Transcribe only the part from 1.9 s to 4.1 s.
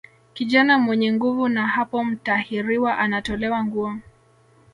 mtahiriwa anatolewa nguo